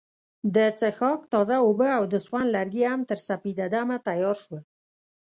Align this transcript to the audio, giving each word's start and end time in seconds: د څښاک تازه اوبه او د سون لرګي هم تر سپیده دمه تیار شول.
د 0.55 0.57
څښاک 0.79 1.21
تازه 1.33 1.55
اوبه 1.65 1.87
او 1.97 2.03
د 2.13 2.15
سون 2.25 2.45
لرګي 2.55 2.83
هم 2.91 3.01
تر 3.09 3.19
سپیده 3.27 3.65
دمه 3.73 3.97
تیار 4.07 4.37
شول. 4.43 4.63